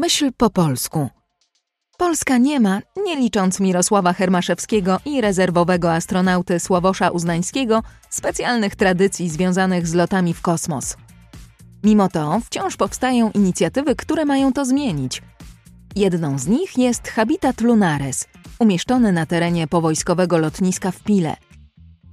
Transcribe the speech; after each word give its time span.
Myśl 0.00 0.32
po 0.36 0.50
polsku. 0.50 1.08
Polska 1.98 2.38
nie 2.38 2.60
ma, 2.60 2.80
nie 3.04 3.16
licząc 3.16 3.60
Mirosława 3.60 4.12
Hermaszewskiego 4.12 5.00
i 5.04 5.20
rezerwowego 5.20 5.92
astronauty 5.92 6.60
Sławosza 6.60 7.10
Uznańskiego, 7.10 7.82
specjalnych 8.10 8.76
tradycji 8.76 9.28
związanych 9.28 9.86
z 9.86 9.94
lotami 9.94 10.34
w 10.34 10.40
kosmos. 10.40 10.96
Mimo 11.84 12.08
to 12.08 12.40
wciąż 12.44 12.76
powstają 12.76 13.30
inicjatywy, 13.30 13.96
które 13.96 14.24
mają 14.24 14.52
to 14.52 14.64
zmienić. 14.64 15.22
Jedną 15.96 16.38
z 16.38 16.46
nich 16.46 16.78
jest 16.78 17.08
Habitat 17.08 17.60
Lunares, 17.60 18.26
umieszczony 18.58 19.12
na 19.12 19.26
terenie 19.26 19.66
powojskowego 19.66 20.38
lotniska 20.38 20.90
w 20.90 21.02
Pile. 21.02 21.36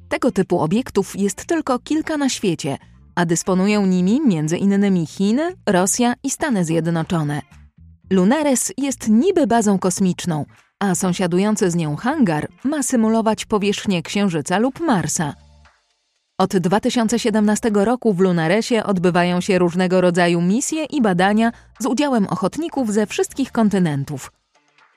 Tego 0.09 0.31
typu 0.31 0.59
obiektów 0.59 1.15
jest 1.15 1.45
tylko 1.45 1.79
kilka 1.79 2.17
na 2.17 2.29
świecie, 2.29 2.77
a 3.15 3.25
dysponują 3.25 3.85
nimi 3.85 4.21
m.in. 4.37 5.05
Chiny, 5.05 5.55
Rosja 5.65 6.13
i 6.23 6.29
Stany 6.29 6.65
Zjednoczone– 6.65 7.41
Lunares 8.09 8.73
jest 8.77 9.09
niby 9.09 9.47
bazą 9.47 9.79
kosmiczną, 9.79 10.45
a 10.79 10.95
sąsiadujący 10.95 11.71
z 11.71 11.75
nią 11.75 11.95
hangar 11.95 12.47
ma 12.63 12.83
symulować 12.83 13.45
powierzchnię 13.45 14.03
Księżyca 14.03 14.57
lub 14.57 14.79
Marsa. 14.79 15.33
Od 16.37 16.57
2017 16.57 17.71
roku 17.73 18.13
w 18.13 18.19
Lunaresie 18.19 18.83
odbywają 18.83 19.41
się 19.41 19.59
różnego 19.59 20.01
rodzaju 20.01 20.41
misje 20.41 20.85
i 20.85 21.01
badania 21.01 21.51
z 21.79 21.85
udziałem 21.85 22.27
ochotników 22.27 22.93
ze 22.93 23.05
wszystkich 23.05 23.51
kontynentów. 23.51 24.31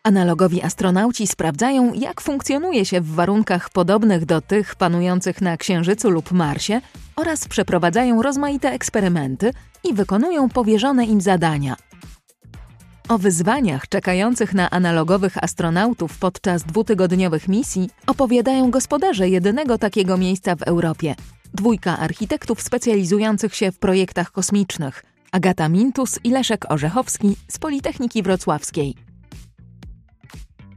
Analogowi 0.02 0.62
astronauci 0.62 1.26
sprawdzają, 1.26 1.94
jak 1.94 2.20
funkcjonuje 2.20 2.84
się 2.84 3.00
w 3.00 3.14
warunkach 3.14 3.70
podobnych 3.70 4.24
do 4.24 4.40
tych 4.40 4.74
panujących 4.74 5.40
na 5.40 5.56
Księżycu 5.56 6.10
lub 6.10 6.32
Marsie 6.32 6.80
oraz 7.16 7.48
przeprowadzają 7.48 8.22
rozmaite 8.22 8.70
eksperymenty 8.70 9.52
i 9.84 9.94
wykonują 9.94 10.48
powierzone 10.48 11.04
im 11.04 11.20
zadania– 11.20 11.76
o 13.10 13.18
wyzwaniach 13.18 13.88
czekających 13.88 14.54
na 14.54 14.70
analogowych 14.70 15.44
astronautów 15.44 16.18
podczas 16.18 16.62
dwutygodniowych 16.62 17.48
misji 17.48 17.90
opowiadają 18.06 18.70
gospodarze 18.70 19.28
jedynego 19.28 19.78
takiego 19.78 20.16
miejsca 20.16 20.56
w 20.56 20.62
Europie. 20.62 21.14
Dwójka 21.54 21.98
architektów 21.98 22.62
specjalizujących 22.62 23.54
się 23.54 23.72
w 23.72 23.78
projektach 23.78 24.32
kosmicznych 24.32 25.02
Agata 25.32 25.68
Mintus 25.68 26.18
i 26.24 26.30
Leszek 26.30 26.72
Orzechowski 26.72 27.36
z 27.48 27.58
Politechniki 27.58 28.22
Wrocławskiej. 28.22 28.94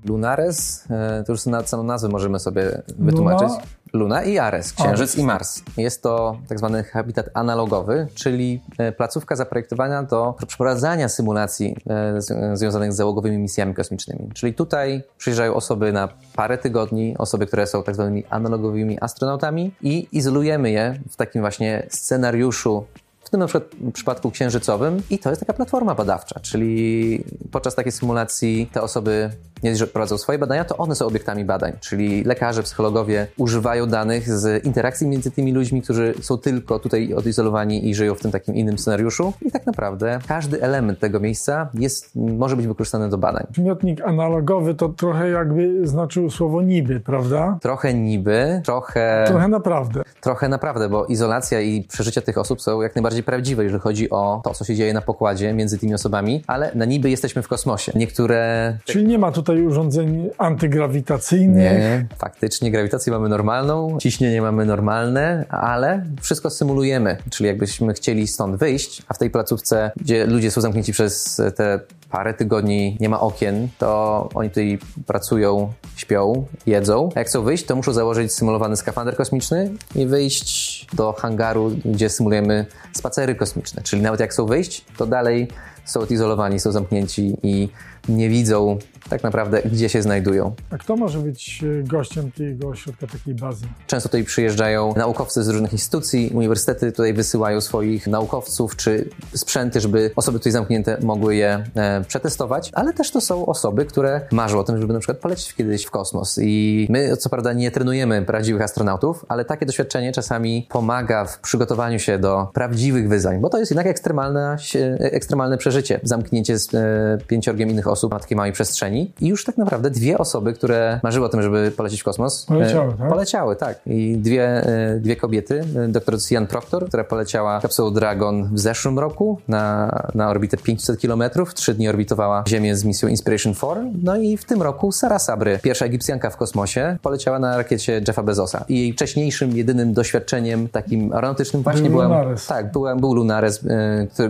Lunares, 0.06 0.86
e, 0.90 1.24
to 1.24 1.32
już 1.32 1.46
na 1.46 1.68
samą 1.68 1.84
nazwę 1.84 2.10
możemy 2.10 2.40
sobie 2.40 2.82
wytłumaczyć. 3.00 3.50
Luna, 3.50 3.62
Luna 3.94 4.24
i 4.24 4.38
Ares, 4.40 4.74
Księżyc 4.74 5.00
Ares. 5.00 5.18
i 5.18 5.24
Mars. 5.24 5.64
Jest 5.78 6.04
to 6.04 6.38
tak 6.50 6.58
zwany 6.58 6.84
habitat 6.84 7.30
analogowy, 7.34 8.08
czyli 8.16 8.62
e, 8.78 8.92
placówka 8.92 9.36
zaprojektowana 9.36 10.04
do 10.04 10.36
przeprowadzania 10.48 11.10
symulacji 11.10 11.76
e, 11.90 12.22
związanych 12.54 12.94
z 12.94 12.96
załogowymi 12.96 13.38
misjami 13.38 13.74
kosmicznymi. 13.74 14.30
Czyli 14.34 14.54
tutaj 14.54 15.04
przyjeżdżają 15.18 15.54
osoby 15.56 15.92
na 15.92 16.10
parę 16.36 16.58
tygodni, 16.58 17.16
osoby, 17.18 17.48
które 17.48 17.68
są 17.68 17.84
tak 17.84 17.96
zwanymi 17.96 18.24
analogowymi 18.30 18.98
astronautami 19.02 19.72
i 19.82 20.08
izolujemy 20.12 20.72
je 20.72 21.00
w 21.10 21.16
takim 21.16 21.42
właśnie 21.42 21.88
scenariuszu 21.90 22.86
tym 23.34 23.40
na 23.40 23.48
przykład 23.48 23.70
przypadku 23.94 24.32
księżycowym 24.32 25.02
i 25.10 25.20
to 25.20 25.30
jest 25.30 25.40
taka 25.40 25.54
platforma 25.54 25.96
badawcza, 25.96 26.40
czyli 26.40 27.24
podczas 27.52 27.76
takiej 27.76 27.92
symulacji 27.92 28.70
te 28.74 28.82
osoby 28.82 29.30
nie 29.64 29.88
prowadzą 29.94 30.18
swoje 30.18 30.40
badania, 30.40 30.66
to 30.66 30.78
one 30.78 30.96
są 30.96 31.06
obiektami 31.06 31.46
badań, 31.46 31.74
czyli 31.80 32.24
lekarze, 32.24 32.64
psychologowie 32.64 33.28
używają 33.38 33.86
danych 33.86 34.30
z 34.30 34.66
interakcji 34.66 35.08
między 35.08 35.32
tymi 35.32 35.54
ludźmi, 35.54 35.82
którzy 35.82 36.14
są 36.22 36.38
tylko 36.38 36.80
tutaj 36.80 37.14
odizolowani 37.14 37.90
i 37.90 37.96
żyją 37.96 38.16
w 38.16 38.20
tym 38.20 38.32
takim 38.32 38.56
innym 38.56 38.78
scenariuszu 38.78 39.34
i 39.42 39.52
tak 39.52 39.66
naprawdę 39.66 40.20
każdy 40.28 40.62
element 40.62 41.00
tego 41.00 41.20
miejsca 41.20 41.70
jest, 41.74 42.16
może 42.16 42.56
być 42.56 42.68
wykorzystany 42.68 43.10
do 43.10 43.18
badań. 43.18 43.48
Przymiotnik 43.52 44.02
analogowy 44.02 44.76
to 44.76 44.90
trochę 44.90 45.30
jakby 45.30 45.88
znaczył 45.88 46.30
słowo 46.30 46.62
niby, 46.62 47.00
prawda? 47.00 47.58
Trochę 47.62 47.94
niby, 47.94 48.62
trochę... 48.66 49.26
Trochę 49.28 49.48
naprawdę. 49.48 50.02
Trochę 50.22 50.50
naprawdę, 50.50 50.90
bo 50.90 51.06
izolacja 51.06 51.62
i 51.62 51.84
przeżycia 51.84 52.22
tych 52.22 52.38
osób 52.38 52.62
są 52.62 52.82
jak 52.82 52.96
najbardziej 52.96 53.14
bardziej 53.14 53.24
prawdziwe, 53.24 53.64
jeżeli 53.64 53.82
chodzi 53.82 54.10
o 54.10 54.42
to, 54.44 54.54
co 54.54 54.66
się 54.66 54.76
dzieje 54.76 54.94
na 54.94 55.02
pokładzie 55.02 55.54
między 55.54 55.78
tymi 55.78 55.94
osobami, 55.94 56.44
ale 56.48 56.72
na 56.76 56.86
niby 56.86 57.10
jesteśmy 57.10 57.42
w 57.42 57.48
kosmosie. 57.48 57.92
Niektóre... 57.96 58.78
Czyli 58.86 59.08
nie 59.08 59.18
ma 59.18 59.32
tutaj 59.32 59.53
urządzeń 59.62 60.30
antygrawitacyjnych? 60.38 61.64
Nie, 61.64 62.06
faktycznie 62.18 62.72
grawitację 62.72 63.14
mamy 63.14 63.30
normalną, 63.30 63.98
ciśnienie 64.02 64.42
mamy 64.42 64.66
normalne, 64.66 65.46
ale 65.50 66.06
wszystko 66.22 66.50
symulujemy, 66.50 67.18
czyli 67.30 67.48
jakbyśmy 67.48 67.94
chcieli 67.94 68.28
stąd 68.28 68.56
wyjść, 68.56 69.04
a 69.08 69.14
w 69.14 69.18
tej 69.18 69.30
placówce, 69.30 69.92
gdzie 69.96 70.26
ludzie 70.26 70.52
są 70.52 70.62
zamknięci 70.62 70.92
przez 70.92 71.42
te 71.56 71.80
parę 72.10 72.34
tygodni 72.34 72.98
nie 73.00 73.10
ma 73.10 73.20
okien, 73.20 73.68
to 73.78 74.30
oni 74.34 74.50
tutaj 74.50 74.80
pracują, 75.08 75.74
śpią, 75.96 76.46
jedzą. 76.66 77.10
A 77.16 77.20
jak 77.20 77.28
chcą 77.28 77.44
wyjść, 77.44 77.66
to 77.66 77.76
muszą 77.76 77.94
założyć 77.94 78.34
symulowany 78.34 78.76
skafander 78.76 79.16
kosmiczny 79.16 79.72
i 79.96 80.06
wyjść 80.06 80.88
do 80.94 81.14
hangaru, 81.14 81.72
gdzie 81.86 82.10
symulujemy 82.10 82.66
spacery 82.94 83.36
kosmiczne. 83.36 83.82
Czyli 83.82 84.02
nawet 84.02 84.20
jak 84.20 84.32
chcą 84.32 84.46
wyjść, 84.46 84.86
to 84.98 85.06
dalej 85.06 85.48
są 85.86 86.00
odizolowani, 86.00 86.60
są 86.60 86.72
zamknięci 86.72 87.38
i 87.44 87.70
nie 88.10 88.30
widzą 88.30 88.78
tak 89.10 89.24
naprawdę, 89.24 89.62
gdzie 89.62 89.90
się 89.90 90.02
znajdują. 90.02 90.56
A 90.70 90.78
kto 90.78 90.96
może 90.96 91.20
być 91.20 91.64
e, 91.64 91.84
gościem 91.84 92.32
tego 92.32 92.68
ośrodka, 92.68 93.08
takiej 93.08 93.36
bazy? 93.36 93.66
Często 93.88 94.10
tutaj 94.10 94.24
przyjeżdżają 94.24 94.94
naukowcy 94.98 95.44
z 95.44 95.50
różnych 95.50 95.74
instytucji, 95.74 96.32
uniwersytety 96.34 96.92
tutaj 96.92 97.14
wysyłają 97.14 97.62
swoich 97.62 98.08
naukowców 98.08 98.76
czy 98.76 99.10
sprzęty, 99.34 99.82
żeby 99.82 100.12
osoby 100.16 100.40
tutaj 100.40 100.52
zamknięte 100.52 100.98
mogły 101.02 101.36
je 101.36 101.64
e, 101.76 102.04
przetestować, 102.08 102.70
ale 102.74 102.94
też 102.94 103.12
to 103.12 103.22
są 103.22 103.46
osoby, 103.46 103.86
które 103.86 104.22
marzą 104.32 104.60
o 104.60 104.64
tym, 104.64 104.82
żeby 104.82 104.94
na 104.94 105.00
przykład 105.00 105.18
polecieć 105.18 105.54
kiedyś 105.54 105.86
w 105.86 105.92
kosmos. 105.92 106.40
I 106.42 106.88
my, 106.90 107.18
co 107.18 107.30
prawda, 107.30 107.54
nie 107.54 107.72
trenujemy 107.72 108.22
prawdziwych 108.22 108.62
astronautów, 108.62 109.26
ale 109.28 109.46
takie 109.46 109.66
doświadczenie 109.66 110.12
czasami 110.12 110.68
pomaga 110.70 111.26
w 111.26 111.40
przygotowaniu 111.40 112.00
się 112.00 112.20
do 112.20 112.48
prawdziwych 112.54 113.10
wyzwań, 113.10 113.40
bo 113.40 113.50
to 113.50 113.60
jest 113.60 113.72
jednak 113.72 113.88
ekstremalne, 113.88 114.58
ekstremalne 115.00 115.58
przeżycie. 115.58 116.00
Zamknięcie 116.04 116.60
z 116.60 116.76
e, 116.76 117.18
pięciorgiem 117.28 117.70
innych 117.70 117.88
osób 117.88 117.93
na 118.12 118.20
takiej 118.20 118.38
małej 118.38 118.52
przestrzeni 118.52 119.12
i 119.22 119.28
już 119.28 119.46
tak 119.46 119.58
naprawdę 119.58 119.90
dwie 119.90 120.18
osoby, 120.18 120.54
które 120.54 121.00
marzyły 121.04 121.26
o 121.26 121.30
tym, 121.30 121.42
żeby 121.42 121.72
polecieć 121.78 122.02
w 122.02 122.04
kosmos, 122.04 122.46
poleciały, 122.46 122.94
e, 122.94 122.98
tak? 122.98 123.10
Poleciały, 123.10 123.56
tak. 123.56 123.80
I 123.86 124.18
dwie, 124.18 124.46
e, 124.46 125.00
dwie 125.00 125.16
kobiety, 125.16 125.64
e, 125.76 125.88
dr 125.88 126.22
Cian 126.22 126.48
Proctor, 126.48 126.88
która 126.88 127.04
poleciała 127.04 127.62
kapsułą 127.62 127.94
Dragon 127.94 128.50
w 128.54 128.60
zeszłym 128.60 129.00
roku 129.00 129.38
na, 129.48 129.92
na 130.16 130.30
orbitę 130.30 130.58
500 130.58 131.02
km, 131.02 131.24
trzy 131.54 131.74
dni 131.74 131.90
orbitowała 131.90 132.44
Ziemię 132.48 132.76
z 132.76 132.84
misją 132.84 133.10
Inspiration 133.10 133.54
4, 133.54 133.82
no 134.04 134.18
i 134.18 134.38
w 134.38 134.46
tym 134.46 134.62
roku 134.62 134.92
Sara 134.92 135.20
Sabry, 135.20 135.60
pierwsza 135.64 135.86
egipcjanka 135.86 136.30
w 136.30 136.38
kosmosie, 136.38 136.98
poleciała 137.02 137.40
na 137.40 137.58
rakiecie 137.58 138.02
Jeffa 138.08 138.24
Bezosa. 138.24 138.66
I 138.70 138.80
jej 138.80 138.94
wcześniejszym, 138.94 139.58
jedynym 139.58 139.94
doświadczeniem 139.94 140.68
takim 140.68 141.14
aeronautycznym 141.14 141.64
właśnie 141.64 141.90
był 141.90 142.02
Lunares. 142.02 142.48
Tak, 142.48 142.72
była, 142.72 142.96
był 142.96 143.14
Lunares, 143.14 143.66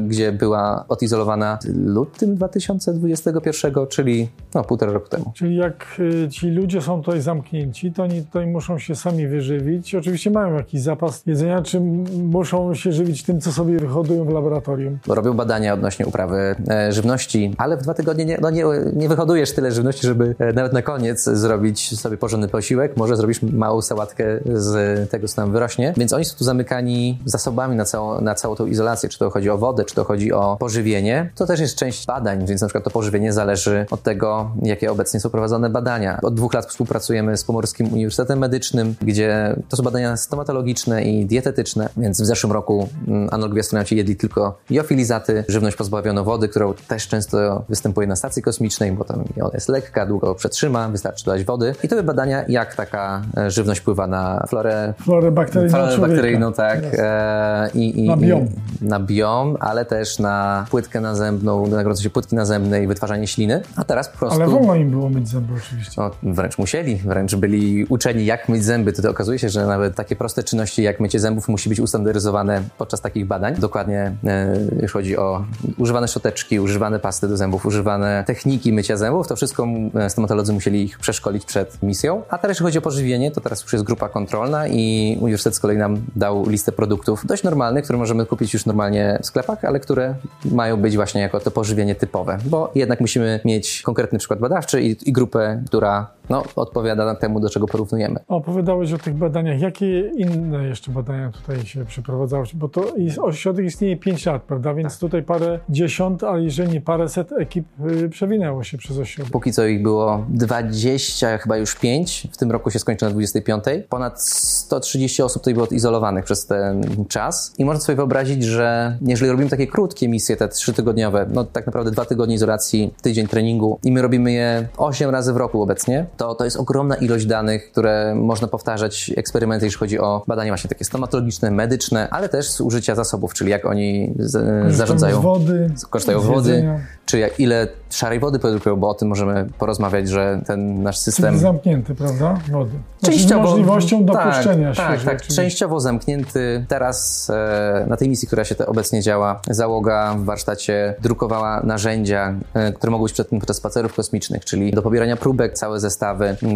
gdzie 0.08 0.32
była 0.32 0.86
odizolowana 0.88 1.60
lutym 1.86 2.36
2021, 2.36 3.53
czyli 3.90 4.30
no, 4.56 4.64
półtora 4.64 4.92
roku 4.92 5.10
temu. 5.10 5.32
Czyli 5.36 5.56
jak 5.56 5.86
y, 6.00 6.30
ci 6.30 6.50
ludzie 6.50 6.82
są 6.82 7.02
tutaj 7.02 7.22
zamknięci, 7.22 7.92
to 7.92 8.04
oni 8.04 8.22
tutaj 8.22 8.48
muszą 8.48 8.80
się 8.80 8.96
sami 8.96 9.28
wyżywić. 9.28 9.96
Oczywiście 9.96 10.32
mają 10.32 10.54
jakiś 10.54 10.82
zapas 10.82 11.24
jedzenia, 11.26 11.62
czy 11.62 11.80
muszą 12.24 12.74
się 12.74 12.92
żywić 12.92 13.24
tym, 13.24 13.42
co 13.42 13.52
sobie 13.52 13.80
wyhodują 13.80 14.26
w 14.26 14.30
laboratorium? 14.30 15.00
Robią 15.08 15.34
badania 15.34 15.74
odnośnie 15.74 16.06
uprawy 16.06 16.56
e, 16.70 16.92
żywności, 16.92 17.54
ale 17.58 17.78
w 17.78 17.82
dwa 17.82 17.94
tygodnie 17.94 18.26
nie, 18.26 18.38
no 18.42 18.50
nie, 18.50 18.66
nie 18.94 19.10
wyhodujesz 19.10 19.54
tyle 19.54 19.72
żywności, 19.72 20.08
żeby 20.08 20.36
e, 20.40 20.54
nawet 20.54 20.74
na 20.74 20.82
koniec 20.82 21.24
zrobić 21.24 22.00
sobie 22.00 22.18
porządny 22.18 22.48
posiłek. 22.48 22.98
Może 22.98 23.16
zrobisz 23.16 23.42
małą 23.42 23.82
sałatkę 23.82 24.26
z 24.46 25.10
tego, 25.10 25.28
co 25.28 25.36
tam 25.36 25.52
wyrośnie. 25.52 25.94
Więc 25.98 26.14
oni 26.14 26.26
są 26.26 26.38
tu 26.38 26.44
zamykani 26.44 27.20
zasobami 27.26 27.76
na 27.76 27.86
całą, 27.86 28.22
na 28.22 28.36
całą 28.36 28.56
tą 28.56 28.66
izolację. 28.66 29.10
Czy 29.10 29.20
to 29.20 29.30
chodzi 29.30 29.50
o 29.50 29.58
wodę, 29.58 29.86
czy 29.86 29.96
to 29.96 30.04
chodzi 30.04 30.34
o 30.34 30.58
pożywienie. 30.60 31.30
To 31.36 31.46
też 31.46 31.60
jest 31.60 31.76
część 31.76 32.06
badań, 32.06 32.46
więc 32.46 32.62
na 32.62 32.68
przykład 32.68 32.84
to 32.84 32.90
pożywienie 32.90 33.34
zależy 33.44 33.86
od 33.92 34.04
tego, 34.04 34.52
jakie 34.62 34.92
obecnie 34.92 35.20
są 35.20 35.30
prowadzone 35.30 35.70
badania. 35.70 36.20
Od 36.22 36.34
dwóch 36.34 36.54
lat 36.54 36.66
współpracujemy 36.66 37.38
z 37.38 37.44
Pomorskim 37.44 37.94
Uniwersytetem 37.94 38.40
Medycznym, 38.40 38.96
gdzie 39.02 39.56
to 39.70 39.78
są 39.78 39.84
badania 39.84 40.18
stomatologiczne 40.18 41.04
i 41.04 41.26
dietetyczne, 41.26 41.90
więc 41.98 42.22
w 42.22 42.26
zeszłym 42.26 42.54
roku 42.54 42.90
mm, 43.08 43.30
analogowie 43.32 43.60
astronauci 43.60 43.98
jedli 43.98 44.16
tylko 44.16 44.58
jofilizaty, 44.70 45.46
żywność 45.48 45.78
pozbawioną 45.78 46.24
wody, 46.24 46.48
którą 46.48 46.74
też 46.88 47.08
często 47.08 47.64
występuje 47.70 48.08
na 48.08 48.16
stacji 48.16 48.42
kosmicznej, 48.42 48.92
bo 48.92 49.04
tam 49.04 49.24
ona 49.42 49.50
jest 49.54 49.70
lekka, 49.70 50.06
długo 50.06 50.36
przetrzyma, 50.36 50.90
wystarczy 50.90 51.26
dodać 51.26 51.44
wody. 51.44 51.76
I 51.84 51.88
to 51.88 51.96
były 51.96 52.04
badania, 52.04 52.46
jak 52.48 52.76
taka 52.76 53.22
e, 53.38 53.52
żywność 53.52 53.82
wpływa 53.82 54.08
na 54.08 54.46
florę, 54.50 54.94
florę 55.02 55.32
bakteryjną, 55.32 55.78
florę 55.78 55.98
bakteryjną 55.98 56.54
tak. 56.54 56.80
E, 56.94 57.70
i, 57.74 58.06
i, 58.06 58.08
na 58.08 58.18
biom. 58.18 58.48
I, 58.82 58.86
na 58.86 59.00
biom, 59.00 59.58
ale 59.60 59.86
też 59.86 60.20
na 60.20 60.66
płytkę 60.72 61.02
nazębną, 61.02 61.68
nagrodzą 61.68 62.04
się 62.04 62.10
płytki 62.10 62.36
nazębne 62.36 62.84
i 62.84 62.88
wytwarzanie 62.88 63.28
śliny, 63.34 63.62
a 63.76 63.84
teraz 63.84 64.10
po 64.10 64.18
prostu... 64.18 64.42
Ale 64.42 64.52
wolno 64.52 64.76
im 64.76 64.90
było 64.90 65.10
myć 65.10 65.28
zęby 65.28 65.54
oczywiście. 65.58 66.02
No, 66.02 66.12
wręcz 66.34 66.58
musieli, 66.58 66.96
wręcz 66.96 67.36
byli 67.36 67.86
uczeni 67.86 68.26
jak 68.26 68.50
myć 68.50 68.64
zęby. 68.64 68.94
To 68.94 69.10
okazuje 69.10 69.40
się, 69.40 69.50
że 69.50 69.66
nawet 69.68 69.96
takie 69.96 70.16
proste 70.16 70.44
czynności 70.44 70.84
jak 70.84 71.00
mycie 71.00 71.20
zębów 71.20 71.48
musi 71.48 71.70
być 71.70 71.80
ustandaryzowane 71.80 72.62
podczas 72.78 73.02
takich 73.02 73.26
badań. 73.26 73.56
Dokładnie 73.56 74.16
e, 74.26 74.58
jeśli 74.72 74.88
chodzi 74.88 75.18
o 75.18 75.46
używane 75.78 76.08
szczoteczki, 76.08 76.60
używane 76.60 77.00
pasty 77.00 77.28
do 77.28 77.38
zębów, 77.38 77.66
używane 77.66 78.24
techniki 78.28 78.74
mycia 78.74 78.98
zębów, 78.98 79.28
to 79.28 79.36
wszystko 79.36 79.68
e, 79.96 80.10
stomatolodzy 80.10 80.54
musieli 80.54 80.84
ich 80.84 81.00
przeszkolić 81.00 81.46
przed 81.46 81.84
misją. 81.84 82.22
A 82.30 82.38
teraz 82.38 82.56
jeśli 82.56 82.64
chodzi 82.64 82.78
o 82.78 82.82
pożywienie, 82.82 83.32
to 83.32 83.42
teraz 83.42 83.64
już 83.64 83.74
jest 83.74 83.86
grupa 83.86 84.10
kontrolna 84.10 84.68
i 84.68 85.18
uniwersytet 85.22 85.56
z 85.56 85.60
kolei 85.60 85.78
nam 85.78 86.02
dał 86.16 86.50
listę 86.50 86.72
produktów 86.72 87.26
dość 87.26 87.44
normalnych, 87.44 87.84
które 87.84 88.00
możemy 88.00 88.26
kupić 88.26 88.54
już 88.54 88.66
normalnie 88.66 89.20
w 89.22 89.26
sklepach, 89.26 89.66
ale 89.66 89.80
które 89.80 90.16
mają 90.46 90.78
być 90.78 90.96
właśnie 90.96 91.22
jako 91.22 91.40
to 91.40 91.52
pożywienie 91.52 91.96
typowe, 91.96 92.38
bo 92.46 92.72
jednak 92.76 93.02
musimy 93.02 93.23
mieć 93.46 93.82
konkretny 93.82 94.20
przykład 94.20 94.40
badawczy 94.40 94.82
i, 94.82 95.10
i 95.10 95.14
grupę, 95.14 95.64
która 95.68 96.08
no, 96.30 96.44
odpowiada 96.56 97.16
temu, 97.16 97.40
do 97.40 97.50
czego 97.50 97.68
porównujemy. 97.68 98.20
Opowiadałeś 98.28 98.94
o 98.94 98.98
tych 98.98 99.16
badaniach. 99.16 99.62
Jakie 99.62 100.12
inne 100.18 100.68
jeszcze 100.68 100.92
badania 100.92 101.32
tutaj 101.32 101.66
się 101.66 101.86
przeprowadzały? 101.86 102.46
Bo 102.54 102.70
to 102.70 102.84
ośrodek 103.22 103.66
istnieje 103.66 103.98
5 103.98 104.26
lat, 104.26 104.44
prawda? 104.44 104.74
Więc 104.74 104.94
tak. 104.94 105.00
tutaj 105.00 105.24
parę 105.24 105.60
dziesiąt, 105.70 106.24
a 106.24 106.38
jeżeli 106.38 106.72
nie 106.72 106.82
parę 106.82 107.10
set 107.10 107.32
ekip 107.32 107.66
y, 108.04 108.10
przewinęło 108.10 108.64
się 108.64 108.78
przez 108.78 108.98
ośrodek. 108.98 109.32
Póki 109.32 109.52
co 109.52 109.66
ich 109.66 109.84
było 109.84 110.26
20, 110.30 111.38
chyba 111.38 111.58
już 111.58 111.76
5. 111.76 112.28
W 112.32 112.38
tym 112.38 112.52
roku 112.52 112.72
się 112.72 112.80
skończy 112.80 113.06
na 113.06 113.12
25. 113.12 113.64
Ponad 113.90 114.22
130 114.22 115.24
osób 115.24 115.42
tutaj 115.42 115.54
było 115.54 115.68
izolowanych 115.68 116.26
przez 116.26 116.46
ten 116.46 117.06
czas. 117.08 117.54
I 117.58 117.66
można 117.66 117.82
sobie 117.82 117.96
wyobrazić, 117.96 118.44
że 118.44 118.98
jeżeli 119.02 119.32
robimy 119.32 119.50
takie 119.50 119.68
krótkie 119.68 120.10
misje, 120.10 120.38
te 120.38 120.48
trzytygodniowe, 120.48 121.26
no 121.34 121.44
tak 121.44 121.66
naprawdę 121.66 121.92
dwa 121.92 122.06
tygodnie 122.06 122.36
izolacji, 122.36 122.94
tydzień 123.02 123.28
treningu 123.28 123.80
i 123.84 123.92
my 123.92 124.02
robimy 124.02 124.32
je 124.32 124.68
8 124.78 125.10
razy 125.10 125.34
w 125.34 125.38
roku 125.38 125.62
obecnie, 125.62 126.06
to 126.18 126.36
to 126.36 126.46
jest 126.46 126.58
ogromna 126.58 126.96
ilość 126.96 127.26
danych, 127.26 127.72
które 127.72 128.16
można 128.16 128.48
powtarzać, 128.48 129.12
eksperymenty, 129.18 129.66
jeśli 129.66 129.80
chodzi 129.80 130.00
o 130.00 130.24
badania 130.28 130.52
właśnie 130.52 130.70
takie 130.70 130.86
stomatologiczne, 130.86 131.52
medyczne, 131.52 132.08
ale 132.10 132.30
też 132.30 132.50
z 132.50 132.62
użycia 132.62 132.96
zasobów, 132.96 133.34
czyli 133.34 133.52
jak 133.52 133.66
oni 133.66 134.14
z, 134.20 134.76
zarządzają. 134.76 135.20
Z 135.20 135.24
wody. 135.24 135.70
Korzystają 135.90 136.20
z 136.20 136.26
wody, 136.26 136.80
czy 137.06 137.20
jak, 137.20 137.40
ile 137.40 137.68
szarej 137.90 138.20
wody 138.20 138.40
produkują, 138.40 138.76
bo 138.76 138.90
o 138.90 138.94
tym 138.94 139.08
możemy 139.08 139.48
porozmawiać, 139.58 140.10
że 140.10 140.42
ten 140.46 140.84
nasz 140.84 140.98
system... 140.98 141.30
Czyli 141.30 141.40
zamknięty, 141.40 141.96
prawda? 141.96 142.40
Wody. 142.52 142.72
Znaczy 143.00 143.18
częściowo, 143.18 143.48
z 143.48 143.50
możliwością 143.50 144.06
tak, 144.06 144.26
dopuszczenia 144.26 144.74
tak, 144.74 145.04
tak, 145.04 145.06
tak, 145.06 145.28
częściowo 145.28 145.80
zamknięty. 145.80 146.66
Teraz 146.68 147.30
e, 147.30 147.86
na 147.88 147.98
tej 147.98 148.10
misji, 148.10 148.28
która 148.28 148.44
się 148.44 148.58
obecnie 148.58 149.02
działa, 149.02 149.42
załoga 149.50 150.16
w 150.18 150.24
warsztacie 150.24 150.96
drukowała 151.02 151.62
narzędzia, 151.64 152.36
e, 152.54 152.74
które 152.74 152.92
mogły 152.92 153.06
być 153.06 153.14
przedtem 153.14 153.40
podczas 153.40 153.58
spacerów 153.58 153.94
kosmicznych, 153.94 154.46
czyli 154.46 154.72
do 154.72 154.82
pobierania 154.82 155.18
próbek, 155.18 155.54
całe 155.54 155.80
zestawy, 155.80 156.03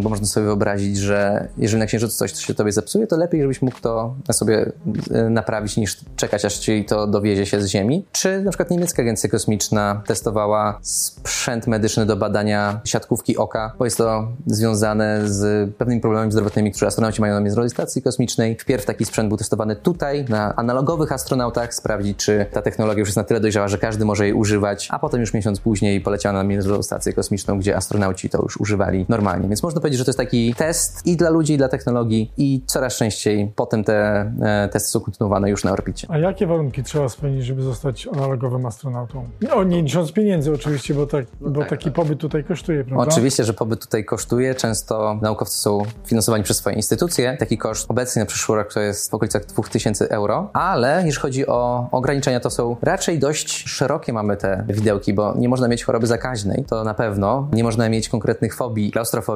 bo 0.01 0.09
można 0.09 0.27
sobie 0.27 0.45
wyobrazić, 0.45 0.97
że 0.97 1.47
jeżeli 1.57 1.79
na 1.79 1.85
Księżycu 1.85 2.17
coś 2.17 2.33
się 2.33 2.53
tobie 2.53 2.71
zepsuje, 2.71 3.07
to 3.07 3.17
lepiej, 3.17 3.41
żebyś 3.41 3.61
mógł 3.61 3.79
to 3.81 4.15
sobie 4.31 4.71
e, 5.11 5.29
naprawić, 5.29 5.77
niż 5.77 5.97
czekać, 6.15 6.45
aż 6.45 6.57
ci 6.57 6.85
to 6.85 7.07
dowiezie 7.07 7.45
się 7.45 7.61
z 7.61 7.67
Ziemi. 7.67 8.05
Czy 8.11 8.41
na 8.41 8.51
przykład 8.51 8.71
niemiecka 8.71 9.01
agencja 9.01 9.29
kosmiczna 9.29 10.01
testowała 10.05 10.79
sprzęt 10.81 11.67
medyczny 11.67 12.05
do 12.05 12.15
badania 12.15 12.81
siatkówki 12.83 13.38
oka, 13.38 13.73
bo 13.79 13.85
jest 13.85 13.97
to 13.97 14.27
związane 14.45 15.21
z 15.25 15.69
pewnymi 15.75 16.01
problemami 16.01 16.31
zdrowotnymi, 16.31 16.71
które 16.71 16.88
astronauci 16.88 17.21
mają 17.21 17.33
na 17.33 17.39
Międzynarodowej 17.39 17.69
Stacji 17.69 18.01
Kosmicznej. 18.01 18.57
Wpierw 18.59 18.85
taki 18.85 19.05
sprzęt 19.05 19.27
był 19.27 19.38
testowany 19.38 19.75
tutaj, 19.75 20.25
na 20.29 20.55
analogowych 20.55 21.11
astronautach, 21.11 21.73
sprawdzić, 21.73 22.17
czy 22.17 22.45
ta 22.51 22.61
technologia 22.61 22.99
już 22.99 23.09
jest 23.09 23.17
na 23.17 23.23
tyle 23.23 23.39
dojrzała, 23.39 23.67
że 23.67 23.77
każdy 23.77 24.05
może 24.05 24.23
jej 24.23 24.33
używać, 24.33 24.88
a 24.91 24.99
potem 24.99 25.21
już 25.21 25.33
miesiąc 25.33 25.59
później 25.59 26.01
poleciała 26.01 26.33
na 26.33 26.44
Międzynarodową 26.44 26.83
Stację 26.83 27.13
Kosmiczną, 27.13 27.59
gdzie 27.59 27.75
astronauci 27.77 28.29
to 28.29 28.41
już 28.41 28.57
używali 28.57 29.05
normalnie. 29.09 29.37
Więc 29.42 29.63
można 29.63 29.81
powiedzieć, 29.81 29.98
że 29.98 30.06
to 30.06 30.10
jest 30.10 30.19
taki 30.19 30.56
test 30.56 31.01
i 31.06 31.18
dla 31.18 31.30
ludzi, 31.30 31.54
i 31.54 31.57
dla 31.57 31.68
technologii 31.68 32.31
i 32.38 32.62
coraz 32.66 32.95
częściej 32.95 33.51
potem 33.56 33.84
te 33.84 34.19
e, 34.42 34.69
testy 34.72 34.89
są 34.89 35.00
kontynuowane 35.00 35.50
już 35.50 35.63
na 35.63 35.72
orbicie. 35.72 36.07
A 36.12 36.18
jakie 36.18 36.48
warunki 36.48 36.84
trzeba 36.84 37.10
spełnić, 37.10 37.45
żeby 37.45 37.62
zostać 37.62 38.07
analogowym 38.07 38.66
astronautą? 38.66 39.25
No, 39.42 39.63
nie 39.63 39.81
licząc 39.81 40.12
pieniędzy 40.12 40.54
oczywiście, 40.54 40.94
bo, 40.94 41.07
tak, 41.07 41.25
no 41.42 41.50
bo 41.50 41.60
tak, 41.60 41.69
taki 41.69 41.86
tak. 41.86 41.94
pobyt 41.94 42.19
tutaj 42.19 42.44
kosztuje, 42.44 42.84
prawda? 42.84 43.12
Oczywiście, 43.12 43.44
że 43.44 43.54
pobyt 43.54 43.81
tutaj 43.81 44.06
kosztuje. 44.06 44.56
Często 44.56 45.19
naukowcy 45.22 45.57
są 45.57 45.81
finansowani 46.06 46.44
przez 46.44 46.57
swoje 46.57 46.75
instytucje. 46.75 47.38
Taki 47.40 47.57
koszt 47.57 47.92
obecnie 47.92 48.19
na 48.19 48.25
przyszły 48.25 48.56
rok 48.56 48.74
to 48.74 48.80
jest 48.80 49.12
w 49.12 49.13
okolicach 49.13 49.45
2000 49.45 50.10
euro, 50.10 50.50
ale 50.54 51.04
jeśli 51.06 51.22
chodzi 51.22 51.48
o 51.48 51.88
ograniczenia, 51.92 52.40
to 52.40 52.50
są 52.50 52.75
raczej 52.81 53.19
dość 53.19 53.69
szerokie 53.69 54.13
mamy 54.13 54.38
te 54.38 54.66
widełki, 54.69 55.13
bo 55.13 55.33
nie 55.38 55.50
można 55.50 55.68
mieć 55.68 55.83
choroby 55.83 56.07
zakaźnej, 56.07 56.66
to 56.69 56.83
na 56.83 56.94
pewno. 56.94 57.48
Nie 57.54 57.63
można 57.63 57.90
mieć 57.90 58.10
konkretnych 58.10 58.56
fobii, 58.56 58.92
klaustrofobii 58.92 59.26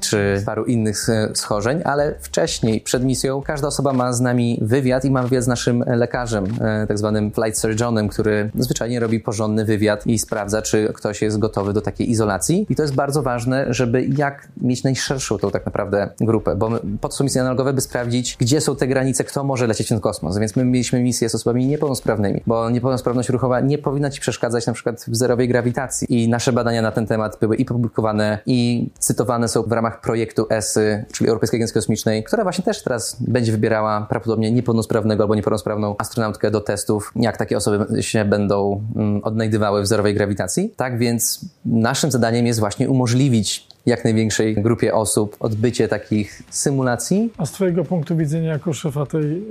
czy 0.00 0.42
paru 0.46 0.64
innych 0.64 1.06
schorzeń, 1.34 1.80
ale 1.84 2.14
wcześniej, 2.20 2.80
przed 2.80 3.04
misją, 3.04 3.42
każda 3.42 3.68
osoba 3.68 3.92
ma 3.92 4.12
z 4.12 4.20
nami 4.20 4.58
wywiad 4.62 5.04
i 5.04 5.10
ma 5.10 5.22
wywiad 5.22 5.44
z 5.44 5.46
naszym 5.46 5.84
lekarzem, 5.86 6.44
e, 6.60 6.86
tak 6.86 6.98
zwanym 6.98 7.30
flight 7.30 7.58
surgeonem, 7.58 8.08
który 8.08 8.50
zwyczajnie 8.58 9.00
robi 9.00 9.20
porządny 9.20 9.64
wywiad 9.64 10.06
i 10.06 10.18
sprawdza, 10.18 10.62
czy 10.62 10.92
ktoś 10.94 11.22
jest 11.22 11.38
gotowy 11.38 11.72
do 11.72 11.80
takiej 11.80 12.10
izolacji. 12.10 12.66
I 12.70 12.76
to 12.76 12.82
jest 12.82 12.94
bardzo 12.94 13.22
ważne, 13.22 13.66
żeby 13.68 14.04
jak 14.04 14.48
mieć 14.60 14.84
najszerszą 14.84 15.38
tą 15.38 15.50
tak 15.50 15.66
naprawdę 15.66 16.08
grupę, 16.20 16.56
bo 16.56 16.70
po 17.00 17.08
to 17.08 17.14
są 17.14 17.24
misje 17.24 17.40
analogowe, 17.40 17.72
by 17.72 17.80
sprawdzić, 17.80 18.36
gdzie 18.40 18.60
są 18.60 18.76
te 18.76 18.86
granice, 18.86 19.24
kto 19.24 19.44
może 19.44 19.66
lecieć 19.66 19.86
w 19.86 19.90
ten 19.90 20.00
kosmos. 20.00 20.38
Więc 20.38 20.56
my 20.56 20.64
mieliśmy 20.64 21.02
misję 21.02 21.28
z 21.28 21.34
osobami 21.34 21.66
niepełnosprawnymi, 21.66 22.42
bo 22.46 22.70
niepełnosprawność 22.70 23.28
ruchowa 23.28 23.60
nie 23.60 23.78
powinna 23.78 24.10
ci 24.10 24.20
przeszkadzać 24.20 24.66
na 24.66 24.72
przykład 24.72 25.04
w 25.08 25.16
zerowej 25.16 25.48
grawitacji. 25.48 26.22
I 26.22 26.28
nasze 26.28 26.52
badania 26.52 26.82
na 26.82 26.92
ten 26.92 27.06
temat 27.06 27.38
były 27.40 27.56
i 27.56 27.64
publikowane, 27.64 28.38
i 28.46 28.88
cytowane 28.98 29.39
są 29.48 29.62
w 29.62 29.72
ramach 29.72 30.00
projektu 30.00 30.46
ESY, 30.50 31.04
czyli 31.12 31.28
Europejskiej 31.28 31.58
Agencji 31.58 31.74
Kosmicznej, 31.74 32.24
która 32.24 32.42
właśnie 32.42 32.64
też 32.64 32.82
teraz 32.82 33.16
będzie 33.20 33.52
wybierała 33.52 34.06
prawdopodobnie 34.08 34.52
niepełnosprawnego 34.52 35.24
albo 35.24 35.34
niepełnosprawną 35.34 35.94
astronautkę 35.98 36.50
do 36.50 36.60
testów, 36.60 37.12
jak 37.16 37.36
takie 37.36 37.56
osoby 37.56 38.02
się 38.02 38.24
będą 38.24 38.84
mm, 38.96 39.24
odnajdywały 39.24 39.82
w 39.82 39.86
zerowej 39.86 40.14
grawitacji. 40.14 40.74
Tak 40.76 40.98
więc 40.98 41.44
naszym 41.64 42.10
zadaniem 42.10 42.46
jest 42.46 42.60
właśnie 42.60 42.90
umożliwić 42.90 43.69
jak 43.86 44.04
największej 44.04 44.54
grupie 44.54 44.94
osób 44.94 45.36
odbycie 45.40 45.88
takich 45.88 46.42
symulacji. 46.50 47.32
A 47.38 47.46
z 47.46 47.52
Twojego 47.52 47.84
punktu 47.84 48.16
widzenia, 48.16 48.52
jako 48.52 48.72
szefa 48.72 49.06
tej, 49.06 49.32
e, 49.32 49.42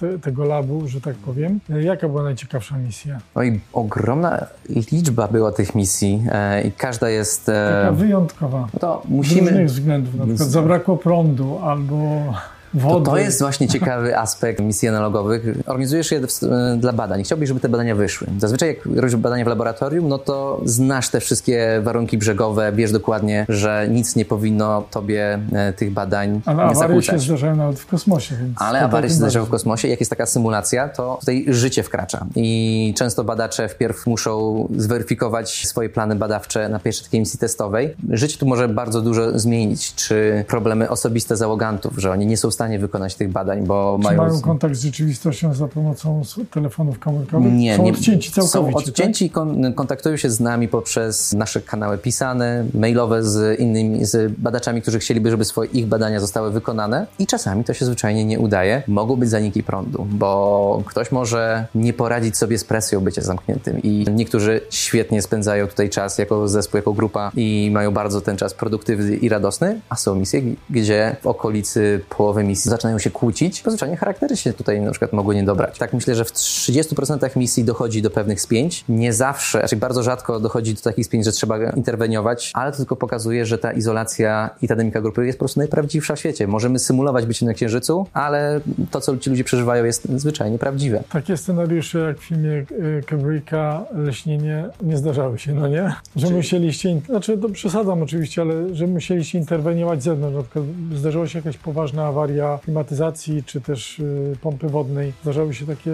te, 0.00 0.18
tego 0.18 0.44
labu, 0.44 0.88
że 0.88 1.00
tak 1.00 1.14
powiem, 1.14 1.60
e, 1.70 1.82
jaka 1.82 2.08
była 2.08 2.22
najciekawsza 2.22 2.78
misja? 2.78 3.18
Oj, 3.34 3.60
ogromna 3.72 4.46
liczba 4.92 5.28
była 5.28 5.52
tych 5.52 5.74
misji 5.74 6.22
e, 6.32 6.62
i 6.62 6.72
każda 6.72 7.10
jest. 7.10 7.46
Taka 7.46 7.92
wyjątkowa. 7.92 8.68
No 8.74 8.80
to 8.80 9.02
musimy. 9.08 9.40
Z 9.40 9.44
różnych 9.44 9.66
względów, 9.66 10.14
na 10.14 10.26
przykład 10.26 10.48
zabrakło 10.48 10.96
prądu 10.96 11.58
albo 11.62 12.22
to, 12.82 13.00
to 13.00 13.16
jest 13.16 13.40
właśnie 13.40 13.68
ciekawy 13.68 14.18
aspekt 14.18 14.60
misji 14.60 14.88
analogowych. 14.88 15.42
Organizujesz 15.66 16.10
je 16.10 16.20
dla 16.76 16.92
badań. 16.92 17.24
Chciałbyś, 17.24 17.48
żeby 17.48 17.60
te 17.60 17.68
badania 17.68 17.94
wyszły. 17.94 18.26
Zazwyczaj 18.38 18.68
jak 18.68 18.86
robisz 18.96 19.16
badania 19.16 19.44
w 19.44 19.48
laboratorium, 19.48 20.08
no 20.08 20.18
to 20.18 20.60
znasz 20.64 21.08
te 21.08 21.20
wszystkie 21.20 21.80
warunki 21.82 22.18
brzegowe, 22.18 22.72
wiesz 22.72 22.92
dokładnie, 22.92 23.46
że 23.48 23.86
nic 23.90 24.16
nie 24.16 24.24
powinno 24.24 24.84
tobie 24.90 25.38
e, 25.52 25.72
tych 25.72 25.90
badań 25.92 26.40
Ale 26.46 26.62
awarie 26.62 26.76
zakłócać. 26.76 27.22
się 27.22 27.26
zdarzają 27.26 27.56
nawet 27.56 27.78
w 27.78 27.86
kosmosie. 27.86 28.36
Ale 28.56 28.80
awarie 28.80 29.08
się 29.08 29.14
zdarzają 29.14 29.44
w 29.44 29.50
kosmosie. 29.50 29.88
Jak 29.88 30.00
jest 30.00 30.10
taka 30.10 30.26
symulacja, 30.26 30.88
to 30.88 31.16
tutaj 31.20 31.44
życie 31.48 31.82
wkracza. 31.82 32.26
I 32.36 32.94
często 32.96 33.24
badacze 33.24 33.68
wpierw 33.68 34.06
muszą 34.06 34.68
zweryfikować 34.76 35.66
swoje 35.66 35.88
plany 35.88 36.16
badawcze 36.16 36.68
na 36.68 36.78
pierwszej 36.78 37.04
takiej 37.04 37.20
misji 37.20 37.38
testowej. 37.38 37.94
Życie 38.10 38.38
tu 38.38 38.46
może 38.46 38.68
bardzo 38.68 39.00
dużo 39.00 39.38
zmienić. 39.38 39.94
Czy 39.94 40.44
problemy 40.48 40.90
osobiste 40.90 41.36
załogantów, 41.36 41.94
że 41.96 42.10
oni 42.10 42.26
nie 42.26 42.36
są 42.36 42.50
w 42.50 42.54
stanie 42.54 42.65
wykonać 42.78 43.14
tych 43.14 43.28
badań, 43.30 43.66
bo 43.66 43.98
Czy 44.00 44.04
mają... 44.04 44.22
mają 44.22 44.40
kontakt 44.40 44.74
z 44.74 44.82
rzeczywistością 44.82 45.54
za 45.54 45.68
pomocą 45.68 46.22
telefonów 46.50 46.98
komórkowych? 46.98 47.52
Nie, 47.52 47.76
są 47.76 47.82
nie, 47.82 47.92
odcięci 47.92 48.32
całkowicie, 48.32 48.72
Są 48.72 48.90
odcięci, 48.90 49.30
tak? 49.30 49.74
kontaktują 49.74 50.16
się 50.16 50.30
z 50.30 50.40
nami 50.40 50.68
poprzez 50.68 51.32
nasze 51.32 51.60
kanały 51.60 51.98
pisane, 51.98 52.64
mailowe 52.74 53.24
z 53.24 53.60
innymi, 53.60 54.04
z 54.04 54.32
badaczami, 54.38 54.82
którzy 54.82 54.98
chcieliby, 54.98 55.30
żeby 55.30 55.44
swoje 55.44 55.70
ich 55.70 55.86
badania 55.86 56.20
zostały 56.20 56.50
wykonane 56.50 57.06
i 57.18 57.26
czasami 57.26 57.64
to 57.64 57.74
się 57.74 57.84
zwyczajnie 57.84 58.24
nie 58.24 58.40
udaje. 58.40 58.82
Mogą 58.88 59.16
być 59.16 59.30
zaniki 59.30 59.62
prądu, 59.62 60.06
bo 60.10 60.82
ktoś 60.86 61.12
może 61.12 61.66
nie 61.74 61.92
poradzić 61.92 62.36
sobie 62.36 62.58
z 62.58 62.64
presją 62.64 63.00
bycia 63.00 63.22
zamkniętym 63.22 63.82
i 63.82 64.06
niektórzy 64.12 64.60
świetnie 64.70 65.22
spędzają 65.22 65.66
tutaj 65.66 65.90
czas 65.90 66.18
jako 66.18 66.48
zespół, 66.48 66.78
jako 66.78 66.92
grupa 66.92 67.30
i 67.36 67.70
mają 67.72 67.90
bardzo 67.90 68.20
ten 68.20 68.36
czas 68.36 68.54
produktywny 68.54 69.16
i 69.16 69.28
radosny, 69.28 69.80
a 69.88 69.96
są 69.96 70.14
misje, 70.14 70.42
gdzie 70.70 71.16
w 71.22 71.26
okolicy 71.26 72.00
połowy 72.08 72.44
misji 72.44 72.55
misji 72.56 72.70
zaczynają 72.70 72.98
się 72.98 73.10
kłócić, 73.10 73.62
to 73.62 73.70
zwyczajnie 73.70 73.96
charaktery 73.96 74.36
się 74.36 74.52
tutaj 74.52 74.80
na 74.80 74.90
przykład 74.90 75.12
mogły 75.12 75.34
nie 75.34 75.44
dobrać. 75.44 75.78
Tak 75.78 75.92
myślę, 75.92 76.14
że 76.14 76.24
w 76.24 76.32
30% 76.32 77.36
misji 77.36 77.64
dochodzi 77.64 78.02
do 78.02 78.10
pewnych 78.10 78.40
spięć. 78.40 78.84
Nie 78.88 79.12
zawsze, 79.12 79.62
raczej 79.62 79.78
bardzo 79.78 80.02
rzadko 80.02 80.40
dochodzi 80.40 80.74
do 80.74 80.80
takich 80.80 81.06
spięć, 81.06 81.24
że 81.24 81.32
trzeba 81.32 81.70
interweniować, 81.70 82.50
ale 82.54 82.70
to 82.72 82.76
tylko 82.76 82.96
pokazuje, 82.96 83.46
że 83.46 83.58
ta 83.58 83.72
izolacja 83.72 84.50
i 84.62 84.68
ta 84.68 84.76
dynamika 84.76 85.00
grupy 85.00 85.26
jest 85.26 85.38
po 85.38 85.42
prostu 85.42 85.60
najprawdziwsza 85.60 86.16
w 86.16 86.18
świecie. 86.18 86.46
Możemy 86.46 86.78
symulować 86.78 87.26
bycie 87.26 87.46
na 87.46 87.54
Księżycu, 87.54 88.06
ale 88.12 88.60
to, 88.90 89.00
co 89.00 89.16
ci 89.16 89.30
ludzie 89.30 89.44
przeżywają 89.44 89.84
jest 89.84 90.08
zwyczajnie 90.16 90.58
prawdziwe. 90.58 91.02
Takie 91.12 91.36
scenariusze 91.36 91.98
jak 91.98 92.18
w 92.18 92.24
filmie 92.24 92.50
y, 92.50 93.02
Kubricka 93.08 93.84
Leśnienie 93.94 94.64
nie 94.82 94.96
zdarzały 94.96 95.38
się, 95.38 95.54
no 95.54 95.68
nie? 95.68 95.92
Że 96.16 96.30
musieliście, 96.30 97.00
znaczy 97.06 97.38
to 97.38 97.48
przesadzam 97.48 98.02
oczywiście, 98.02 98.42
ale 98.42 98.74
że 98.74 98.86
musieliście 98.86 99.38
interweniować 99.38 100.02
z 100.02 100.04
zewnątrz. 100.04 100.36
Na 100.36 100.42
przykład 100.42 100.64
zdarzyła 100.94 101.26
się 101.28 101.38
jakaś 101.38 101.58
poważna 101.58 102.06
awaria 102.06 102.35
klimatyzacji 102.64 103.44
czy 103.44 103.60
też 103.60 103.98
y, 103.98 104.36
pompy 104.40 104.68
wodnej. 104.68 105.12
Zdarzały 105.22 105.54
się 105.54 105.66
takie 105.66 105.90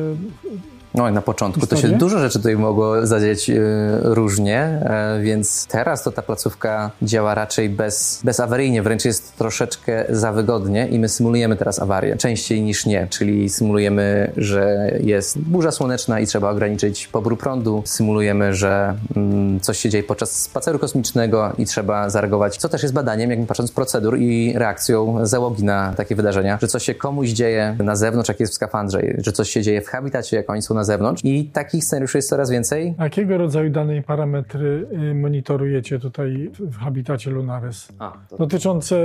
no 0.94 1.08
i 1.08 1.12
na 1.12 1.22
początku 1.22 1.60
Historię? 1.60 1.82
to 1.82 1.88
się 1.88 1.98
dużo 1.98 2.18
rzeczy 2.18 2.38
tutaj 2.38 2.56
mogło 2.56 3.06
zadzieć 3.06 3.48
yy, 3.48 3.56
różnie, 4.02 4.58
e, 4.58 5.20
więc 5.22 5.66
teraz 5.66 6.02
to 6.02 6.12
ta 6.12 6.22
placówka 6.22 6.90
działa 7.02 7.34
raczej 7.34 7.70
bez, 7.70 8.20
bezawaryjnie, 8.24 8.82
wręcz 8.82 9.04
jest 9.04 9.36
troszeczkę 9.36 10.04
za 10.08 10.32
wygodnie 10.32 10.88
i 10.88 10.98
my 10.98 11.08
symulujemy 11.08 11.56
teraz 11.56 11.82
awarię, 11.82 12.16
częściej 12.16 12.62
niż 12.62 12.86
nie, 12.86 13.06
czyli 13.10 13.48
symulujemy, 13.48 14.32
że 14.36 14.90
jest 15.00 15.38
burza 15.38 15.70
słoneczna 15.70 16.20
i 16.20 16.26
trzeba 16.26 16.50
ograniczyć 16.50 17.08
pobór 17.08 17.38
prądu, 17.38 17.82
symulujemy, 17.86 18.54
że 18.54 18.94
mm, 19.16 19.60
coś 19.60 19.78
się 19.78 19.90
dzieje 19.90 20.04
podczas 20.04 20.42
spaceru 20.42 20.78
kosmicznego 20.78 21.52
i 21.58 21.66
trzeba 21.66 22.10
zareagować, 22.10 22.56
co 22.56 22.68
też 22.68 22.82
jest 22.82 22.94
badaniem, 22.94 23.30
jak 23.30 23.46
patrząc 23.46 23.72
procedur 23.72 24.18
i 24.18 24.52
reakcją 24.56 25.26
załogi 25.26 25.64
na 25.64 25.94
takie 25.96 26.16
wydarzenia, 26.16 26.58
że 26.62 26.68
coś 26.68 26.84
się 26.84 26.94
komuś 26.94 27.28
dzieje 27.28 27.76
na 27.78 27.96
zewnątrz, 27.96 28.28
jak 28.28 28.40
jest 28.40 28.52
w 28.52 28.56
skafandrze, 28.56 29.00
że 29.18 29.32
coś 29.32 29.50
się 29.50 29.62
dzieje 29.62 29.82
w 29.82 29.88
habitacie, 29.88 30.36
jak 30.36 30.50
oni 30.50 30.62
są 30.62 30.74
na 30.74 30.81
na 30.82 30.86
zewnątrz 30.86 31.24
i 31.24 31.44
takich 31.44 31.84
scenariuszy 31.84 32.18
jest 32.18 32.28
coraz 32.28 32.50
więcej. 32.50 32.94
A 32.98 33.04
jakiego 33.04 33.38
rodzaju 33.38 33.70
dane 33.70 33.96
i 33.96 34.02
parametry 34.02 34.86
y, 35.10 35.14
monitorujecie 35.14 35.98
tutaj 35.98 36.50
w 36.60 36.76
habitacie 36.76 37.30
Lunares? 37.30 37.88
A, 37.98 38.12
to... 38.28 38.36
Dotyczące 38.36 38.96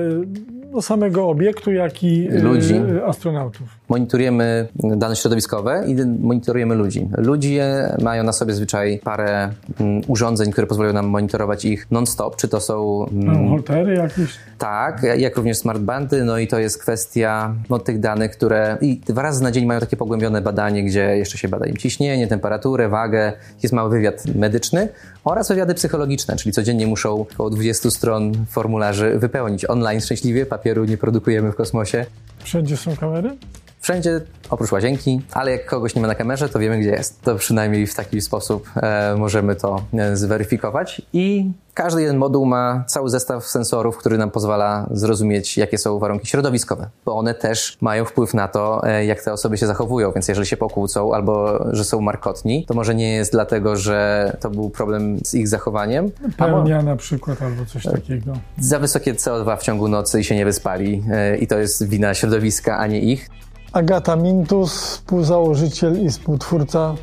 no, 0.71 0.81
samego 0.81 1.29
obiektu, 1.29 1.71
jak 1.71 2.03
i 2.03 2.31
y, 2.31 2.41
ludzi. 2.41 2.75
astronautów. 3.05 3.67
Monitorujemy 3.89 4.67
dane 4.75 5.15
środowiskowe 5.15 5.83
i 5.87 5.95
monitorujemy 6.19 6.75
ludzi. 6.75 7.09
Ludzie 7.17 7.95
mają 8.01 8.23
na 8.23 8.33
sobie 8.33 8.53
zwyczaj 8.53 8.99
parę 9.03 9.49
mm, 9.79 10.01
urządzeń, 10.07 10.51
które 10.51 10.67
pozwalają 10.67 10.93
nam 10.93 11.07
monitorować 11.07 11.65
ich 11.65 11.91
non-stop, 11.91 12.35
czy 12.35 12.47
to 12.47 12.59
są... 12.59 13.05
Mm, 13.11 13.49
holtery 13.49 13.93
jakieś? 13.93 14.37
Tak, 14.57 15.01
jak 15.17 15.37
również 15.37 15.57
smartbandy, 15.57 16.23
no 16.23 16.37
i 16.37 16.47
to 16.47 16.59
jest 16.59 16.81
kwestia 16.81 17.53
no, 17.69 17.79
tych 17.79 17.99
danych, 17.99 18.31
które 18.31 18.77
i 18.81 18.97
dwa 18.97 19.21
razy 19.21 19.43
na 19.43 19.51
dzień 19.51 19.65
mają 19.65 19.79
takie 19.79 19.97
pogłębione 19.97 20.41
badanie, 20.41 20.83
gdzie 20.83 21.17
jeszcze 21.17 21.37
się 21.37 21.47
bada 21.47 21.65
im 21.67 21.77
ciśnienie, 21.77 22.27
temperaturę, 22.27 22.89
wagę, 22.89 23.33
jest 23.63 23.73
mały 23.73 23.89
wywiad 23.89 24.25
medyczny 24.35 24.89
oraz 25.23 25.47
wywiady 25.47 25.73
psychologiczne, 25.73 26.35
czyli 26.35 26.53
codziennie 26.53 26.87
muszą 26.87 27.21
około 27.21 27.49
20 27.49 27.91
stron 27.91 28.45
formularzy 28.49 29.19
wypełnić 29.19 29.69
online 29.69 30.01
szczęśliwie, 30.01 30.45
papieru 30.45 30.85
nie 30.85 30.97
produkujemy 30.97 31.51
w 31.51 31.55
kosmosie. 31.55 32.05
Wszędzie 32.43 32.77
są 32.77 32.97
kamery? 32.97 33.37
Wszędzie 33.79 34.21
oprócz 34.49 34.71
łazienki, 34.71 35.21
ale 35.31 35.51
jak 35.51 35.65
kogoś 35.65 35.95
nie 35.95 36.01
ma 36.01 36.07
na 36.07 36.15
kamerze, 36.15 36.49
to 36.49 36.59
wiemy 36.59 36.79
gdzie 36.79 36.89
jest. 36.89 37.21
To 37.21 37.35
przynajmniej 37.35 37.87
w 37.87 37.95
taki 37.95 38.21
sposób 38.21 38.69
e, 38.75 39.15
możemy 39.17 39.55
to 39.55 39.81
e, 39.93 40.15
zweryfikować 40.15 41.01
i 41.13 41.51
każdy 41.77 42.01
jeden 42.01 42.17
moduł 42.17 42.45
ma 42.45 42.83
cały 42.87 43.09
zestaw 43.09 43.47
sensorów, 43.47 43.97
który 43.97 44.17
nam 44.17 44.31
pozwala 44.31 44.87
zrozumieć, 44.91 45.57
jakie 45.57 45.77
są 45.77 45.99
warunki 45.99 46.27
środowiskowe, 46.27 46.89
bo 47.05 47.15
one 47.15 47.33
też 47.33 47.77
mają 47.81 48.05
wpływ 48.05 48.33
na 48.33 48.47
to, 48.47 48.87
e, 48.87 49.05
jak 49.05 49.21
te 49.21 49.33
osoby 49.33 49.57
się 49.57 49.67
zachowują. 49.67 50.11
Więc 50.11 50.27
jeżeli 50.27 50.47
się 50.47 50.57
pokłócą 50.57 51.13
albo 51.13 51.65
że 51.71 51.83
są 51.83 52.01
markotni, 52.01 52.65
to 52.65 52.73
może 52.73 52.95
nie 52.95 53.13
jest 53.13 53.31
dlatego, 53.31 53.75
że 53.75 54.37
to 54.39 54.49
był 54.49 54.69
problem 54.69 55.17
z 55.23 55.35
ich 55.35 55.47
zachowaniem. 55.47 56.11
Pełnia 56.37 56.81
na 56.81 56.95
przykład 56.95 57.41
albo 57.41 57.65
coś 57.65 57.83
takiego. 57.83 58.33
Za 58.59 58.79
wysokie 58.79 59.13
CO2 59.13 59.57
w 59.57 59.63
ciągu 59.63 59.87
nocy 59.87 60.19
i 60.19 60.23
się 60.23 60.35
nie 60.35 60.45
wyspali 60.45 61.03
e, 61.11 61.37
i 61.37 61.47
to 61.47 61.57
jest 61.57 61.87
wina 61.89 62.13
środowiska, 62.13 62.77
a 62.77 62.87
nie 62.87 62.99
ich. 62.99 63.29
Agata 63.73 64.15
Mintus, 64.15 64.71
współzałożyciel 64.73 66.05
i 66.05 66.09
współtwórca 66.09 66.95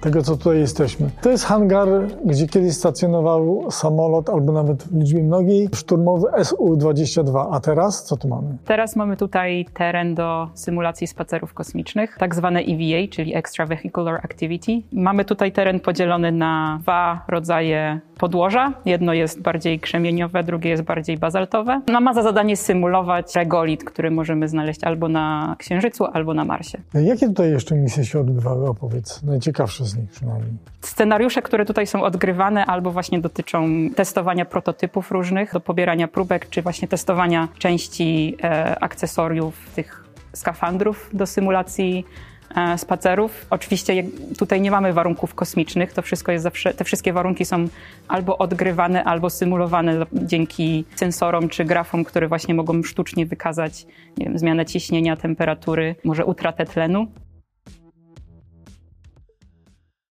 tego, 0.00 0.22
co 0.22 0.36
tutaj 0.36 0.58
jesteśmy. 0.58 1.10
To 1.22 1.30
jest 1.30 1.44
hangar, 1.44 1.88
gdzie 2.24 2.46
kiedyś 2.46 2.74
stacjonował 2.74 3.70
samolot, 3.70 4.30
albo 4.30 4.52
nawet 4.52 4.82
w 4.82 4.98
liczbie 4.98 5.22
mnogiej, 5.22 5.68
szturmowy 5.74 6.26
SU-22. 6.44 7.48
A 7.50 7.60
teraz 7.60 8.04
co 8.04 8.16
tu 8.16 8.28
mamy? 8.28 8.56
Teraz 8.64 8.96
mamy 8.96 9.16
tutaj 9.16 9.66
teren 9.74 10.14
do 10.14 10.48
symulacji 10.54 11.06
spacerów 11.06 11.54
kosmicznych, 11.54 12.16
tak 12.18 12.34
zwane 12.34 12.60
EVA, 12.60 13.08
czyli 13.10 13.36
Extravehicular 13.36 14.14
Activity. 14.14 14.72
Mamy 14.92 15.24
tutaj 15.24 15.52
teren 15.52 15.80
podzielony 15.80 16.32
na 16.32 16.78
dwa 16.82 17.24
rodzaje 17.28 18.00
podłoża. 18.20 18.72
Jedno 18.84 19.12
jest 19.12 19.42
bardziej 19.42 19.80
krzemieniowe, 19.80 20.44
drugie 20.44 20.70
jest 20.70 20.82
bardziej 20.82 21.18
bazaltowe. 21.18 21.80
No, 21.88 22.00
ma 22.00 22.14
za 22.14 22.22
zadanie 22.22 22.56
symulować 22.56 23.36
regolit, 23.36 23.84
który 23.84 24.10
możemy 24.10 24.48
znaleźć 24.48 24.84
albo 24.84 25.08
na 25.08 25.56
Księżycu, 25.58 26.04
albo 26.04 26.34
na 26.34 26.44
Marsie. 26.44 26.78
Jakie 26.94 27.26
tutaj 27.26 27.50
jeszcze 27.50 27.74
misje 27.74 28.04
się 28.04 28.20
odbywały? 28.20 28.68
Opowiedz, 28.68 29.22
najciekawsze 29.22 29.84
z 29.84 29.96
nich 29.96 30.10
przynajmniej. 30.10 30.52
Scenariusze, 30.80 31.42
które 31.42 31.64
tutaj 31.64 31.86
są 31.86 32.02
odgrywane, 32.02 32.66
albo 32.66 32.90
właśnie 32.90 33.20
dotyczą 33.20 33.68
testowania 33.96 34.44
prototypów 34.44 35.10
różnych, 35.10 35.52
do 35.52 35.60
pobierania 35.60 36.08
próbek, 36.08 36.48
czy 36.50 36.62
właśnie 36.62 36.88
testowania 36.88 37.48
części 37.58 38.36
e, 38.42 38.78
akcesoriów 38.82 39.54
tych 39.74 40.04
skafandrów 40.32 41.10
do 41.12 41.26
symulacji 41.26 42.04
spacerów. 42.76 43.46
Oczywiście 43.50 44.04
tutaj 44.38 44.60
nie 44.60 44.70
mamy 44.70 44.92
warunków 44.92 45.34
kosmicznych, 45.34 45.92
to 45.92 46.02
wszystko 46.02 46.32
jest 46.32 46.42
zawsze, 46.42 46.74
te 46.74 46.84
wszystkie 46.84 47.12
warunki 47.12 47.44
są 47.44 47.68
albo 48.08 48.38
odgrywane, 48.38 49.04
albo 49.04 49.30
symulowane 49.30 50.06
dzięki 50.12 50.84
sensorom 50.96 51.48
czy 51.48 51.64
grafom, 51.64 52.04
które 52.04 52.28
właśnie 52.28 52.54
mogą 52.54 52.82
sztucznie 52.82 53.26
wykazać 53.26 53.86
wiem, 54.18 54.38
zmianę 54.38 54.66
ciśnienia, 54.66 55.16
temperatury, 55.16 55.94
może 56.04 56.24
utratę 56.24 56.66
tlenu. 56.66 57.06